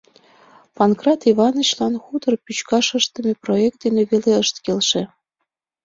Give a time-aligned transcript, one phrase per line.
[0.75, 5.03] Панкрат Иванычлан хутор пӱчкаш ыштыме проект дене веле ышт келше.